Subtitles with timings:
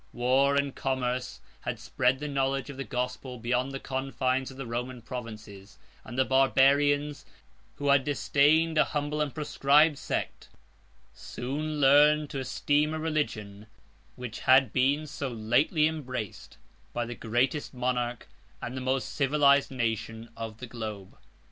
[0.13, 4.65] War and commerce had spread the knowledge of the gospel beyond the confines of the
[4.65, 7.23] Roman provinces; and the Barbarians,
[7.75, 10.49] who had disdained as humble and proscribed sect,
[11.13, 13.67] soon learned to esteem a religion
[14.15, 16.57] which had been so lately embraced
[16.93, 18.27] by the greatest monarch,
[18.59, 21.15] and the most civilized nation, of the globe.